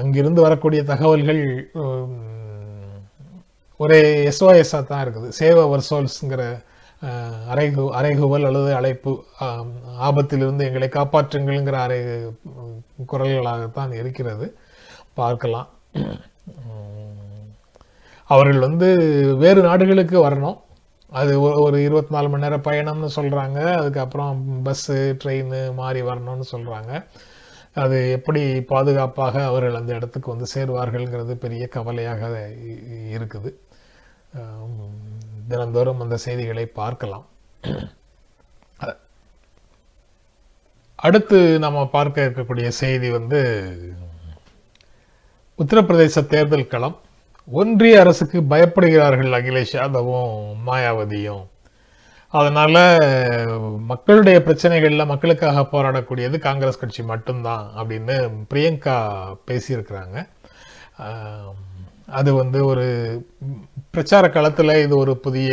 அங்கிருந்து 0.00 0.40
வரக்கூடிய 0.46 0.80
தகவல்கள் 0.90 1.42
ஒரே 3.80 4.00
எஸ்ஓஎஸ்ஸாக 4.30 4.84
தான் 4.90 5.02
இருக்குது. 5.04 5.28
சேவ் 5.40 5.58
அவர் 5.64 5.86
சோல்ஸ்ங்கிற 5.88 6.42
அறைகு 7.52 7.82
அறைகுவல் 7.98 8.46
அல்லது 8.48 8.70
அழைப்பு 8.78 9.12
ஆபத்திலிருந்து 10.08 10.66
எங்களை 10.68 10.88
காப்பாற்றுங்கள்ங்கிற 10.96 11.76
அறை 11.86 12.00
குரல்களாகத்தான் 13.12 13.92
இருக்கிறது. 14.00 14.46
பார்க்கலாம். 15.18 15.68
அவர்கள் 18.26 18.58
வந்து 18.58 18.88
வேறு 19.36 19.62
நாடுகளுக்கு 19.62 20.16
வரணும். 20.28 20.58
அது 21.10 21.40
ஒரு 21.40 21.82
இருபத்தி 21.82 22.14
நாலு 22.14 22.28
மணி 22.28 22.42
நேரம் 22.42 22.62
பயணம்னு 22.62 23.08
சொல்கிறாங்க 23.16 23.72
அதுக்கப்புறம் 23.72 24.64
பஸ்ஸு 24.64 24.98
ட்ரெயின் 25.24 25.74
மாறி 25.74 26.02
வரணும்னு 26.02 26.44
சொல்கிறாங்க 26.52 26.92
அது 27.74 28.10
எப்படி 28.10 28.62
பாதுகாப்பாக 28.62 29.44
அவர்கள் 29.44 29.74
அந்த 29.74 29.94
இடத்துக்கு 29.94 30.30
வந்து 30.30 30.46
சேருவார்கள்ங்கிறது 30.54 31.34
பெரிய 31.34 31.68
கவலையாக 31.68 32.50
இ- 32.66 33.16
இருக்குது. 33.16 33.50
தினந்தோறும் 35.48 36.00
அந்த 36.00 36.16
செய்திகளை 36.16 36.66
பார்க்கலாம். 36.66 37.26
அடுத்து 40.94 41.58
நம்ம 41.58 41.86
பார்க்க 41.86 42.26
இருக்கக்கூடிய 42.26 42.68
செய்தி 42.68 43.10
வந்து 43.10 43.40
உத்தரப்பிரதேச 45.62 46.26
தேர்தல் 46.32 46.70
களம். 46.72 46.96
ஒன்றிய 47.60 48.00
அரசுக்கு 48.02 48.38
பயப்படுகிறார்கள் 48.50 49.36
அகிலேஷ் 49.38 49.72
யாதவும் 49.78 50.34
மாயாவதியும். 50.66 51.44
அதனால் 52.38 52.80
மக்களுடைய 53.90 54.38
பிரச்சனைகளில் 54.46 55.10
மக்களுக்காக 55.12 55.62
போராடக்கூடியது 55.72 56.38
காங்கிரஸ் 56.46 56.80
கட்சி 56.82 57.02
மட்டும்தான் 57.12 57.64
அப்படின்னு 57.78 58.16
பிரியங்கா 58.50 58.96
பேசியிருக்கிறாங்க. 59.50 60.16
அது 62.18 62.30
வந்து 62.40 62.58
ஒரு 62.70 62.86
பிரச்சார 63.94 64.24
களத்தில் 64.36 64.82
இது 64.84 64.94
ஒரு 65.04 65.14
புதிய 65.24 65.52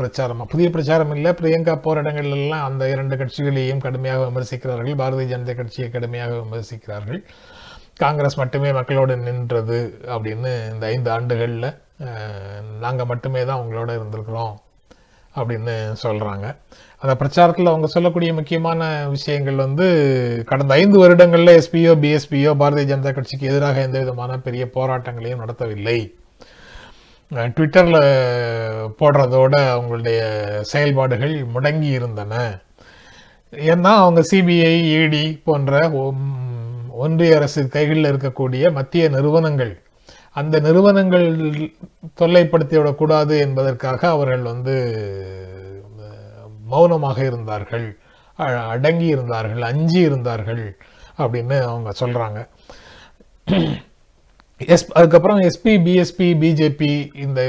பிரச்சாரமாக 0.00 0.50
புதிய 0.54 0.68
பிரச்சாரம் 0.74 1.14
இல்லை. 1.18 1.30
பிரியங்கா 1.42 1.76
போற 1.86 2.02
அந்த 2.68 2.82
இரண்டு 2.94 3.14
கட்சிகளையும் 3.22 3.84
கடுமையாக 3.86 4.26
விமர்சிக்கிறார்கள். 4.30 4.98
பாரதிய 5.02 5.28
ஜனதா 5.34 5.54
கட்சியை 5.60 5.88
கடுமையாக 5.94 6.34
விமர்சிக்கிறார்கள். 6.42 7.22
காங்கிரஸ் 8.02 8.40
மட்டுமே 8.40 8.70
மக்களோடு 8.78 9.14
நின்றது 9.26 9.80
அப்படின்னு 10.14 10.52
இந்த 10.72 10.84
ஐந்து 10.94 11.10
ஆண்டுகளில் 11.16 11.68
நாங்கள் 12.84 13.08
மட்டுமே 13.10 13.40
தான் 13.44 13.60
உங்களோட 13.62 13.90
இருந்திருக்கிறோம் 13.98 14.54
அப்படின்னு 15.34 15.74
சொல்கிறாங்க 16.02 16.46
அந்த 17.02 17.12
பிரச்சாரத்தில் 17.20 17.70
அவங்க 17.70 17.88
சொல்லக்கூடிய 17.94 18.30
முக்கியமான 18.38 18.86
விஷயங்கள் 19.16 19.58
வந்து 19.64 19.86
கடந்த 20.50 20.72
ஐந்து 20.82 20.96
வருடங்களில் 21.02 21.52
எஸ்பியோ 21.58 21.92
பிஎஸ்பியோ 22.04 22.52
பாரதிய 22.62 22.86
ஜனதா 22.92 23.12
கட்சிக்கு 23.18 23.50
எதிராக 23.50 23.84
எந்த 23.88 23.98
விதமான 23.98 24.38
பெரிய 24.46 24.64
போராட்டங்களையும் 24.76 25.42
நடத்தவில்லை. 25.42 25.98
ட்விட்டரில் 27.56 28.00
போடுறதோட 29.00 29.54
அவங்களுடைய 29.74 30.20
செயல்பாடுகள் 30.72 31.34
முடங்கி 31.54 31.90
இருந்தன. 31.98 32.34
ஏன்னா 33.52 33.92
அவங்க 34.02 34.20
சிபிஐ 34.30 34.76
இடி 35.00 35.24
போன்ற 35.48 35.72
ஒன்றிய 36.98 37.36
அரசு 37.36 37.68
கைகளில் 37.68 38.04
இருக்கக்கூடிய 38.04 38.72
மத்திய 38.72 39.08
நிறுவனங்கள் 39.08 39.72
அந்த 40.36 40.60
நிறுவனங்கள் 40.60 41.26
தொல்லைப்படுத்தி 42.20 42.76
விடக்கூடாது 42.76 43.38
என்பதற்காக 43.38 44.08
அவர்கள் 44.08 44.42
வந்து 44.42 44.74
மௌனமாக 46.66 47.24
இருந்தார்கள் 47.24 47.86
அ- 48.38 48.66
அடங்கி 48.68 49.06
இருந்தார்கள் 49.06 49.62
அஞ்சி 49.62 50.00
இருந்தார்கள் 50.00 50.64
அப்படின்னு 51.18 51.62
அவங்க 51.64 51.90
சொல்கிறாங்க 52.00 52.38
எஸ் 54.66 54.92
அதுக்கப்புறம் 54.92 55.38
எஸ்பி 55.40 55.72
பிஎஸ்பி 55.78 56.28
பிஜேபி 56.34 56.92
இந்த 57.16 57.40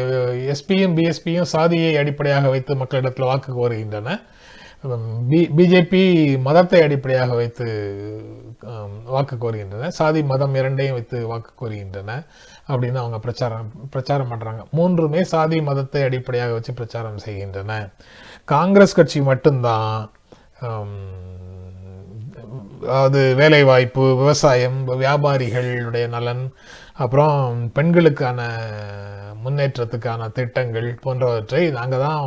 எஸ்பியும் 0.52 0.96
பிஎஸ்பியும் 0.96 1.52
சாதியை 1.54 1.98
அடிப்படையாக 1.98 2.50
வைத்து 2.50 2.76
மக்களிடத்தில் 2.76 3.26
வாக்கு 3.26 3.52
கோருகின்றன. 3.54 4.10
பிஜேபி 5.58 6.02
மதத்தை 6.46 6.80
அடிப்படையாக 6.84 7.32
வைத்து 7.40 7.66
வாக்கு 9.16 9.36
கோருகின்றன. 9.42 9.90
சாதி 9.98 10.22
மதம் 10.32 10.56
இரண்டையும் 10.60 10.98
வைத்து 10.98 11.18
வாக்கு 11.32 11.52
கோருகின்றன 11.62 12.12
அப்படின்னு 12.70 13.00
அவங்க 13.02 13.18
பிரச்சாரம் 13.26 13.70
பிரச்சாரம் 13.94 14.32
பண்ணுறாங்க 14.32 14.62
மூன்றுமே 14.78 15.22
சாதி 15.34 15.58
மதத்தை 15.70 16.02
அடிப்படையாக 16.08 16.56
வச்சு 16.58 16.74
பிரச்சாரம் 16.80 17.24
செய்கின்றன. 17.26 17.74
காங்கிரஸ் 18.54 18.98
கட்சி 19.00 19.22
மட்டும்தான் 19.32 19.98
அதாவது 22.90 23.22
வேலைவாய்ப்பு 23.40 24.04
விவசாயம் 24.22 24.78
வியாபாரிகளுடைய 25.02 26.06
நலன் 26.16 26.44
அப்புறம் 27.04 27.58
பெண்களுக்கான 27.78 28.40
முன்னேற்றத்துக்கான 29.44 30.30
திட்டங்கள் 30.38 30.88
போன்றவற்றை 31.04 31.62
நாங்கள் 31.78 32.04
தான் 32.06 32.24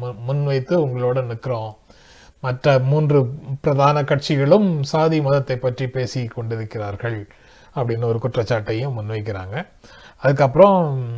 முன் 0.00 0.22
முன்வைத்து 0.26 0.74
உங்களோட 0.84 1.18
நிற்கிறோம் 1.30 1.74
மற்ற 2.46 2.78
மூன்று 2.78 3.26
பிரதான 3.60 4.02
கட்சிகளும் 4.02 4.82
சாதி 4.82 5.20
மதத்தை 5.20 5.56
பற்றி 5.56 5.88
பேசி 5.88 6.24
கொண்டிருக்கிறார்கள் 6.24 7.28
அப்படின்னு 7.76 8.04
ஒரு 8.04 8.18
குற்றச்சாட்டையும் 8.22 8.94
முன்வைக்கிறாங்க. 8.98 9.66
அதுக்கப்புறம் 10.16 11.08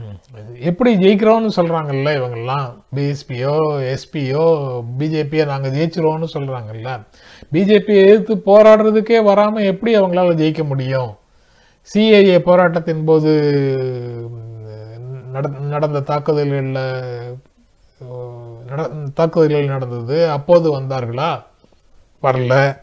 எப்படி 0.61 0.97
ஜெயிக்கிறோன்னு 0.97 1.49
சொல்கிறாங்கல்ல 1.57 2.11
இவங்கெல்லாம்? 2.19 2.75
பிஎஸ்பியோ 2.95 3.53
எஸ்பியோ 3.93 4.45
பிஜேபியோ 4.99 5.47
நாங்கள் 5.47 5.71
ஜெயிச்சிருவோம்னு 5.71 6.27
சொல்கிறாங்கல்ல 6.35 7.07
பிஜேபியை 7.53 8.05
எதிர்த்து 8.07 8.37
போராடுறதுக்கே 8.37 9.25
வராமல் 9.25 9.63
எப்படி 9.63 10.01
அவங்களால 10.01 10.35
ஜெயிக்க 10.35 10.65
முடியும்? 10.65 11.17
சிஏஏ 11.95 12.39
போராட்டத்தின் 12.39 13.05
போது 13.05 13.31
நட- 15.33 15.49
நடந்த 15.49 16.01
தாக்குதல்களில் 16.01 17.37
நட- 18.69 18.91
தாக்குதல்கள் 19.15 19.67
நடந்தது. 19.67 20.31
அப்போது 20.31 20.81
வந்தார்களா? 20.81 21.43
வரல. 22.23 22.81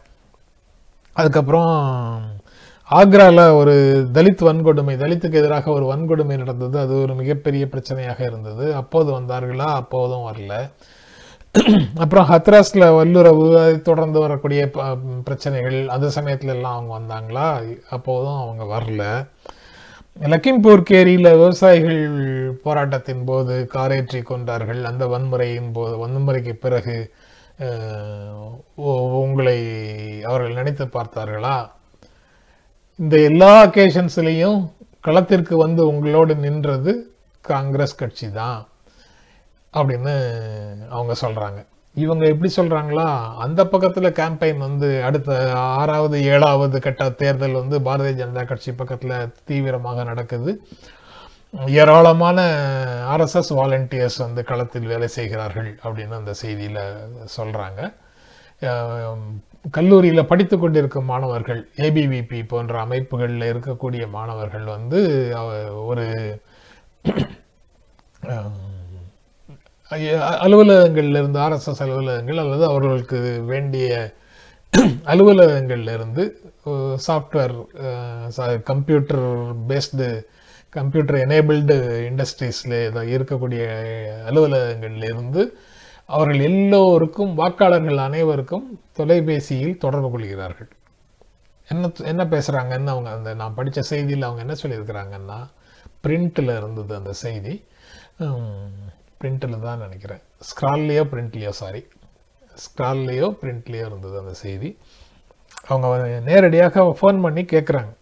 அதுக்கப்புறம் 1.14 2.22
ஆக்ராவில் 2.92 3.56
ஒரு 3.56 4.08
தலித் 4.14 4.42
வன்கொடுமை 4.42 4.96
தலித்துக்கு 4.96 5.34
எதிராக 5.34 5.72
ஒரு 5.72 5.86
வன்கொடுமை 5.86 6.38
நடந்தது. 6.38 6.80
அது 6.80 7.02
ஒரு 7.02 7.16
மிகப்பெரிய 7.16 7.66
பிரச்சனையாக 7.66 8.22
இருந்தது. 8.22 8.76
அப்போது 8.76 9.22
வந்தார்களா? 9.22 9.66
அப்போதும் 9.66 10.32
வரல. 10.32 10.72
அப்புறம் 11.96 12.28
ஹத்ராஸில் 12.30 12.94
வல்லுறவு 12.94 13.62
அதை 13.62 13.82
தொடர்ந்து 13.82 14.20
வரக்கூடிய 14.20 14.70
ப- 14.70 14.98
பிரச்சனைகள் 15.24 15.90
அந்த 15.90 16.08
சமயத்துல 16.08 16.48
எல்லாம் 16.48 16.90
அவங்க 16.90 17.16
வந்தாங்களா? 17.16 17.80
அப்போதும் 17.90 18.38
அவங்க 18.38 18.64
வரல. 18.64 19.28
லக்கிம்பூர் 20.18 20.82
கேரியில் 20.90 21.30
விவசாயிகள் 21.40 22.04
போராட்டத்தின் 22.66 23.24
போது 23.30 23.56
காரேற்றி 23.74 24.20
கொண்டார்கள். 24.30 24.80
அந்த 24.90 25.04
வன்முறையின் 25.14 25.74
போது 25.78 25.96
வன்முறைக்கு 26.04 26.54
பிறகு 26.66 26.96
உங்களை 29.24 29.58
அவர்கள் 30.30 30.58
நினைத்து 30.60 30.86
பார்த்தார்களா? 30.96 31.56
இந்த 33.00 33.16
எல்லா 33.30 33.52
அக்கேஷன்ஸ்லேயும் 33.66 34.60
களத்திற்கு 35.08 35.56
வந்து 35.66 35.82
உங்களோடு 35.92 36.36
நின்றது 36.46 36.94
காங்கிரஸ் 37.46 38.00
கட்சி 38.02 38.30
தான் 38.42 38.60
அப்படின்னு 39.74 40.16
அவங்க 40.96 41.14
சொல்கிறாங்க 41.24 41.60
இவங்க 41.96 42.24
எப்படி 42.26 42.50
சொல்கிறாங்களா 42.56 43.06
அந்த 43.46 43.62
பக்கத்தில் 43.74 44.16
கேம்பெயின் 44.20 44.66
வந்து 44.68 44.88
அடுத்த 45.08 45.38
ஆறாவது 45.80 46.18
ஏழாவது 46.34 46.80
கட்ட 46.86 47.04
தேர்தல் 47.22 47.60
வந்து 47.62 47.78
பாரதிய 47.88 48.16
ஜனதா 48.22 48.44
கட்சி 48.46 48.72
பக்கத்தில் 48.74 49.16
தீவிரமாக 49.50 50.04
நடக்குது. 50.04 50.54
ஏராளமான 51.82 52.40
ஆர்எஸ்எஸ் 53.14 53.52
வாலண்டியர்ஸ் 53.60 54.20
வந்து 54.26 54.42
களத்தில் 54.44 54.90
வேலை 54.94 55.08
செய்கிறார்கள் 55.18 55.70
அப்படின்னு 55.84 56.16
அந்த 56.20 56.34
செய்தியில் 56.42 56.82
சொல்கிறாங்க 57.38 57.82
கல்லூரியில் 59.78 60.30
படித்து 60.32 60.56
கொண்டிருக்கும் 60.58 61.10
மாணவர்கள் 61.12 61.62
ஏபிவிபி 61.86 62.40
போன்ற 62.48 62.76
அமைப்புகளில் 62.86 63.50
இருக்கக்கூடிய 63.54 64.04
மாணவர்கள் 64.18 64.66
வந்து 64.76 65.00
ஒரு 65.86 66.06
அலுவலகங்களில் 70.46 71.18
இருந்து 71.22 71.40
ஆர்எஸ்எஸ் 71.40 71.84
அலுவலகங்கள் 71.86 72.42
அல்லது 72.44 72.64
அவர்களுக்கு 72.66 73.20
வேண்டிய 73.46 73.90
அலுவலகங்களில் 75.14 75.92
இருந்து 75.94 76.24
software 77.08 77.56
computer 78.72 79.26
based 79.70 80.08
computer 80.70 81.20
enabled 81.26 81.76
இண்டஸ்ட்ரீஸில் 82.10 82.76
இருக்கக்கூடிய 83.16 83.64
அலுவலகங்களிலிருந்து 84.30 85.44
அவர்கள் 86.06 86.42
எல்லோருக்கும் 86.50 87.32
வாக்காளர்கள் 87.38 88.02
அனைவருக்கும் 88.08 88.66
தொலைபேசியில் 88.94 89.78
தொடர்பு 89.78 90.10
கொள்கிறார்கள். 90.12 90.70
என்ன 91.68 91.92
என்ன 92.12 92.24
பேசுகிறாங்கன்னு 92.34 92.94
அவங்க 92.96 93.10
அந்த 93.12 93.34
நான் 93.34 93.56
படித்த 93.60 93.82
செய்தியில் 93.90 94.28
அவங்க 94.28 94.42
என்ன 94.46 94.56
சொல்லியிருக்கிறாங்கன்னா 94.64 95.40
பிரிண்ட்டில் 96.04 96.58
இருந்தது 96.58 96.94
அந்த 96.96 97.14
செய்தி. 97.24 97.54
பிரிண்டில் 99.22 99.60
தான் 99.60 99.80
நினைக்கிறேன். 99.80 100.22
ஸ்க்ரால்லையோ 100.40 101.04
பிரிண்ட்லேயோ 101.04 101.50
சாரி 101.50 101.88
ஸ்க்ரால்லையோ 102.56 103.38
பிரிண்ட்லேயோ 103.42 103.86
இருந்தது 103.86 104.20
அந்த 104.20 104.34
செய்தி. 104.34 104.78
அவங்க 105.68 106.20
நேரடியாக 106.26 106.98
ஃபோன் 107.02 107.22
பண்ணி 107.22 107.42
கேட்குறாங்க 107.42 107.94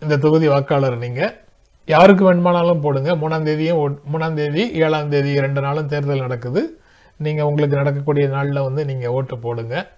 இந்த 0.00 0.16
தொகுதி 0.16 0.48
வாக்காளர் 0.48 0.98
நீங்கள் 0.98 1.40
யாருக்கு 1.86 2.24
வேணுமானாலும் 2.24 2.80
போடுங்க. 2.80 3.16
மூணாம் 3.16 3.42
தேதியும் 3.42 3.78
ஓட்- 3.78 4.00
மூணாம் 4.12 4.34
தேதி 4.34 4.72
ஏழாம் 4.72 5.08
தேதி 5.08 5.40
ரெண்டு 5.40 5.60
நாளும் 5.60 5.88
தேர்தல் 5.88 6.18
நடக்குது. 6.18 6.80
நீங்கள் 7.16 7.44
உங்களுக்கு 7.44 7.76
நடக்கக்கூடிய 7.76 8.28
நாளில் 8.28 8.60
வந்து 8.60 8.84
நீங்கள் 8.84 9.08
ஓட்டு 9.08 9.38
போடுங்க. 9.38 9.90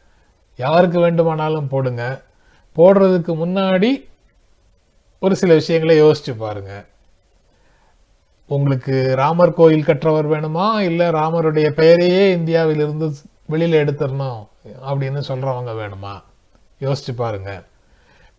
யாருக்கு 0.56 1.00
வேண்டுமானாலும் 1.00 1.68
போடுங்க. 1.68 2.22
போடுறதுக்கு 2.76 3.34
முன்னாடி 3.34 4.08
ஒரு 5.18 5.36
சில 5.36 5.54
விஷயங்களை 5.54 6.02
யோசிச்சு 6.02 6.36
பாருங்கள் 6.38 6.84
உங்களுக்கு 8.48 9.14
ராமர் 9.16 9.52
கோயில் 9.52 9.84
கற்றவர் 9.84 10.30
வேணுமா? 10.30 10.78
இல்ல 10.80 11.10
ராமருடைய 11.10 11.70
பெயரையே 11.70 12.30
இந்தியாவிலிருந்து 12.30 13.12
வெளியில 13.50 13.78
எடுத்துடணும் 13.84 14.42
அப்படின்னு 14.88 15.20
சொல்றவங்க 15.28 15.72
வேணுமா? 15.82 16.22
யோசிச்சு 16.80 17.12
பாருங்க. 17.16 17.64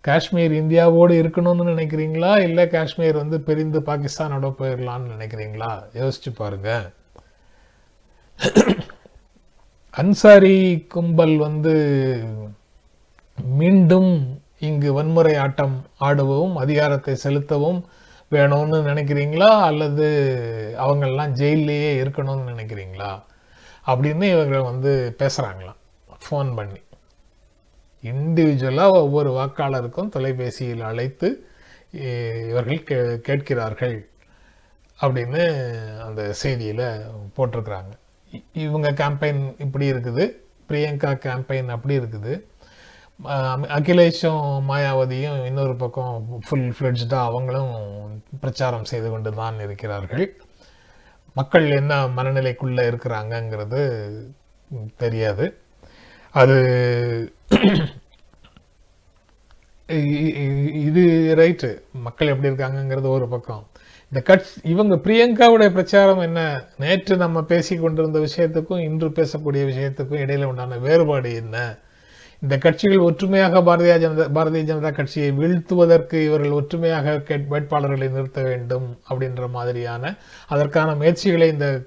காஷ்மீர் 0.01 0.51
இந்தியாவோடு 0.51 1.13
இருக்கணும்னு 1.21 1.63
நினைக்கிறீங்களா? 1.71 2.39
இல்ல 2.39 2.67
காஷ்மீர் 2.67 3.15
வந்து 3.15 3.41
பிரிந்து 3.41 3.79
பாகிஸ்தானோட 3.79 4.49
போயிடலாம்னு 4.59 5.13
நினைக்கிறீங்களா? 5.15 5.71
யோசிச்சு 5.93 6.31
பாருங்க. 6.35 6.91
அன்சாரி 9.89 10.85
கும்பல் 10.87 11.37
வந்து 11.37 11.75
மீண்டும் 13.45 14.39
இங்கு 14.59 14.93
வன்முறை 14.93 15.35
ஆட்டம் 15.35 15.85
ஆடவும் 15.97 16.55
அதிகாரத்தை 16.55 17.15
செலுத்தவும் 17.15 17.85
வேணும்னு 18.31 18.91
நினைக்கிறீங்களா? 18.91 19.61
அல்லது 19.61 20.75
அவங்கெல்லாம் 20.79 21.33
ஜெயிலேயே 21.33 22.03
இருக்கணும்னு 22.03 22.49
நினைக்கிறீங்களா? 22.49 23.23
அப்படின்னு 23.87 24.23
இவங்க 24.23 24.61
வந்து 24.61 25.15
பேசுகிறாங்களாம் 25.19 25.75
ஃபோன் 26.29 26.55
பண்ணி. 26.55 26.79
இண்டிவிஜுவலாக 28.03 28.89
ஒவ்வொரு 28.89 29.31
வாக்காளருக்கும் 29.31 30.09
தொலைபேசியில் 30.09 30.81
அழைத்து 30.81 31.47
இவர்கள் 32.49 32.83
கே 32.83 33.19
கேட்கிறார்கள். 33.19 34.09
அப்படின்னு 35.01 35.67
அந்த 35.99 36.35
செய்தியில் 36.43 37.01
போட்டிருக்கிறாங்க. 37.37 37.91
இ- 38.31 38.43
இவங்க 38.53 38.91
கேம்பெயின் 38.91 39.55
இப்படி 39.61 39.91
இருக்குது. 39.91 40.31
பிரியங்கா 40.69 41.13
கேம்பெயின் 41.13 41.67
அப்படி 41.67 41.99
இருக்குது. 41.99 42.41
அகிலேஷும் 43.77 44.45
மாயாவதியும் 44.69 45.45
இன்னொரு 45.49 45.75
பக்கம் 45.83 46.15
ஃபுல் 46.47 46.71
ஃப்ளெட்ஜாக 46.77 47.27
அவங்களும் 47.27 47.73
பிரச்சாரம் 48.41 48.89
செய்து 48.91 49.09
கொண்டு 49.09 49.31
தான் 49.33 49.59
இருக்கிறார்கள். 49.65 50.25
மக்கள் 51.35 51.65
என்ன 51.77 51.93
மனநிலைக்குள்ளே 52.17 52.83
இருக்கிறாங்கங்கிறது 52.91 53.81
தெரியாது. 55.03 55.45
அது 56.35 56.57
இது 60.87 61.01
ரைட்டு 61.39 61.69
மக்கள் 62.05 62.31
எப்படி 62.33 62.49
இருக்காங்கங்கிறது 62.51 63.07
ஒரு 63.17 63.27
பக்கம். 63.33 63.63
இந்த 64.11 64.19
கட்சி 64.29 64.53
இவங்க 64.73 64.95
பிரியங்காவுடைய 65.05 65.69
பிரச்சாரம் 65.75 66.21
என்ன? 66.27 66.39
நேற்று 66.83 67.15
நம்ம 67.23 67.43
பேசி 67.51 67.75
கொண்டிருந்த 67.77 68.19
விஷயத்துக்கும் 68.27 68.85
இன்று 68.89 69.09
பேசக்கூடிய 69.19 69.63
விஷயத்துக்கும் 69.71 70.23
இடையில 70.25 70.49
உண்டான 70.51 70.77
வேறுபாடு 70.87 71.31
என்ன? 71.43 71.57
இந்த 72.45 72.57
கட்சிகள் 72.57 72.97
ஒற்றுமையாக 72.97 73.61
பாரதிய 73.61 73.95
ஜனதா 73.99 74.25
பாரதிய 74.35 74.63
ஜனதா 74.63 74.93
கட்சியை 74.93 75.31
வீழ்த்துவதற்கு 75.31 76.25
இவர்கள் 76.25 76.49
ஒற்றுமையாக 76.49 77.11
கேட்- 77.17 77.47
வேட்பாளர்களை 77.49 78.09
நிறுத்த 78.09 78.41
வேண்டும் 78.41 78.99
அப்படின்ற 79.09 79.49
மாதிரியான 79.49 80.15
அதற்கான 80.47 80.95
முயற்சிகளை 80.95 81.47
இந்த 81.47 81.81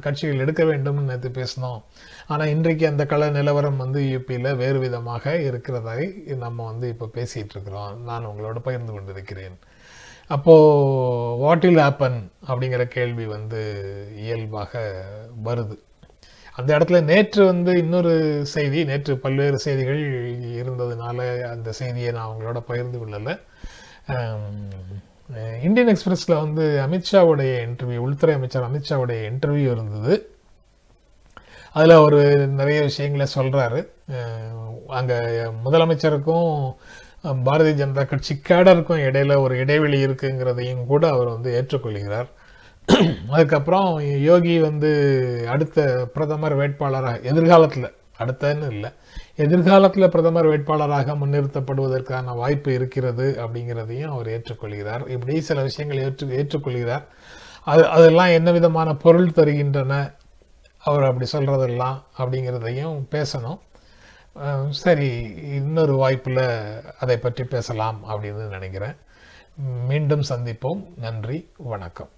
கட்சிகள் 0.00 0.38
எடுக்க 0.38 0.64
வேண்டும்னு 0.64 1.00
நேற்று 1.00 1.28
பேசினோம். 1.28 1.82
ஆனால் 2.26 2.46
இன்றைக்கு 2.46 2.86
அந்த 2.86 3.06
கள 3.06 3.30
நிலவரம் 3.30 3.76
வந்து 3.76 4.00
யூபியில் 4.00 4.56
வேறு 4.56 4.78
விதமாக 4.78 5.36
இருக்கிறதை 5.36 6.22
நம்ம 6.38 6.64
வந்து 6.64 6.88
இப்போ 6.88 7.06
பேசிகிட்டு 7.06 7.54
இருக்கிறோம். 7.54 8.02
நான் 8.02 8.26
உங்களோட 8.26 8.58
பகிர்ந்து 8.58 8.92
கொண்டிருக்கிறேன். 8.92 9.58
அப்போது 10.26 11.36
வாட் 11.36 11.64
இல் 11.64 11.76
ஆப்பன் 11.76 12.30
அப்படிங்கிற 12.48 12.84
கேள்வி 12.84 13.26
வந்து 13.26 13.82
இயல்பாக 14.16 15.02
வருது. 15.44 15.78
அந்த 16.58 16.70
இடத்துல 16.78 16.98
நேற்று 17.10 17.42
வந்து 17.50 17.72
இன்னொரு 17.82 18.12
செய்தி 18.54 18.80
நேற்று 18.90 19.12
பல்வேறு 19.24 19.58
செய்திகள் 19.64 20.00
இருந்ததுனால 20.60 21.18
அந்த 21.52 21.72
செய்தியை 21.80 22.10
நான் 22.16 22.28
அவங்களோட 22.28 22.58
பகிர்ந்து 22.70 22.98
கொள்ளலை. 23.02 23.34
இந்தியன் 25.66 25.90
எக்ஸ்பிரஸில் 25.92 26.40
வந்து 26.42 26.64
அமித்ஷாவுடைய 26.86 27.52
இன்டர்வியூ 27.66 28.02
உள்துறை 28.06 28.34
அமைச்சர் 28.38 28.68
அமித்ஷாவுடைய 28.68 29.20
இன்டர்வியூ 29.30 29.68
இருந்தது. 29.76 30.14
அதில் 31.76 31.98
அவர் 32.00 32.18
நிறைய 32.60 32.78
விஷயங்களை 32.88 33.26
சொல்கிறாரு 33.36 33.80
அங்கே 34.98 35.18
முதலமைச்சருக்கும் 35.66 36.50
பாரதிய 37.48 37.74
ஜனதா 37.80 38.04
கட்சி 38.10 38.34
கேடருக்கும் 38.48 39.02
இடையில 39.08 39.38
ஒரு 39.44 39.54
இடைவெளி 39.64 39.98
இருக்குங்கிறதையும் 40.06 40.86
கூட 40.92 41.04
அவர் 41.14 41.34
வந்து 41.34 41.50
ஏற்றுக்கொள்கிறார். 41.58 42.28
அதுக்கப்புறம் 43.28 44.20
யோகி 44.20 44.60
வந்து 44.60 44.90
அடுத்த 45.48 46.08
பிரதமர் 46.12 46.56
வேட்பாளராக 46.56 47.22
எதிர்காலத்தில் 47.22 47.94
அடுத்தன்னு 48.18 48.70
இல்லை. 48.70 48.90
எதிர்காலத்தில் 49.36 50.10
பிரதமர் 50.10 50.46
வேட்பாளராக 50.46 51.14
முன்னிறுத்தப்படுவதற்கான 51.16 52.34
வாய்ப்பு 52.36 52.72
இருக்கிறது 52.72 53.36
அப்படிங்கிறதையும் 53.38 54.08
அவர் 54.08 54.26
ஏற்றுக்கொள்கிறார். 54.26 55.08
இப்படி 55.08 55.40
சில 55.40 55.62
விஷயங்கள் 55.62 56.02
ஏற்று 56.02 56.26
ஏற்றுக்கொள்கிறார். 56.26 57.04
அது 57.64 57.86
அதெல்லாம் 57.86 58.26
என்ன 58.26 58.52
விதமான 58.52 58.94
பொருள் 58.94 59.28
தருகின்றன 59.28 60.14
அவர் 60.78 61.04
அப்படி 61.04 61.26
சொல்கிறதெல்லாம் 61.32 62.02
அப்படிங்கிறதையும் 62.18 62.96
பேசணும். 63.10 63.60
சரி 64.70 65.10
இன்னொரு 65.54 65.96
வாய்ப்பில் 65.96 66.44
அதை 67.00 67.16
பற்றி 67.16 67.44
பேசலாம் 67.44 68.00
அப்படின்னு 68.08 68.48
நினைக்கிறேன். 68.48 68.96
மீண்டும் 69.88 70.24
சந்திப்போம். 70.28 70.82
நன்றி 70.96 71.50
வணக்கம். 71.56 72.08